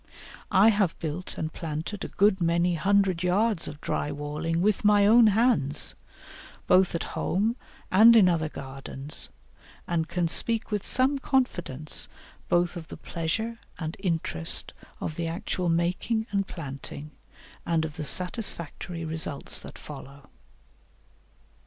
I 0.49 0.69
have 0.69 0.97
built 0.97 1.37
and 1.37 1.53
planted 1.53 2.03
a 2.03 2.07
good 2.07 2.41
many 2.41 2.73
hundred 2.73 3.21
yards 3.21 3.67
of 3.67 3.79
dry 3.81 4.11
walling 4.11 4.59
with 4.59 4.83
my 4.83 5.05
own 5.05 5.27
hands, 5.27 5.93
both 6.65 6.95
at 6.95 7.03
home 7.13 7.55
and 7.91 8.15
in 8.15 8.27
other 8.27 8.49
gardens, 8.49 9.29
and 9.87 10.07
can 10.07 10.27
speak 10.27 10.71
with 10.71 10.83
some 10.83 11.19
confidence 11.19 12.09
both 12.49 12.75
of 12.75 12.87
the 12.87 12.97
pleasure 12.97 13.59
and 13.77 13.95
interest 13.99 14.73
of 14.99 15.17
the 15.17 15.27
actual 15.27 15.69
making 15.69 16.25
and 16.31 16.47
planting, 16.47 17.11
and 17.63 17.85
of 17.85 17.95
the 17.97 18.05
satisfactory 18.05 19.05
results 19.05 19.59
that 19.59 19.77
follow. 19.77 20.31